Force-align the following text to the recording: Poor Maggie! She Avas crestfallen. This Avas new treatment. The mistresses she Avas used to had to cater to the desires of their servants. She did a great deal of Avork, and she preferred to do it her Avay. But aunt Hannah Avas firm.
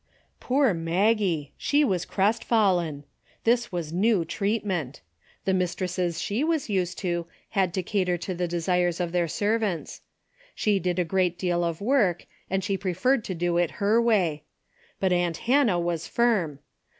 Poor 0.39 0.73
Maggie! 0.73 1.51
She 1.57 1.85
Avas 1.85 2.07
crestfallen. 2.07 3.03
This 3.43 3.67
Avas 3.67 3.93
new 3.93 4.25
treatment. 4.25 5.01
The 5.45 5.53
mistresses 5.53 6.19
she 6.19 6.43
Avas 6.43 6.69
used 6.69 6.97
to 7.05 7.27
had 7.49 7.71
to 7.75 7.83
cater 7.83 8.17
to 8.17 8.33
the 8.33 8.47
desires 8.47 8.99
of 8.99 9.11
their 9.11 9.27
servants. 9.27 10.01
She 10.55 10.79
did 10.79 10.97
a 10.97 11.05
great 11.05 11.37
deal 11.37 11.63
of 11.63 11.77
Avork, 11.77 12.25
and 12.49 12.63
she 12.63 12.77
preferred 12.77 13.23
to 13.25 13.35
do 13.35 13.57
it 13.59 13.73
her 13.77 13.99
Avay. 14.01 14.41
But 14.99 15.13
aunt 15.13 15.37
Hannah 15.45 15.77
Avas 15.79 16.09
firm. 16.09 16.57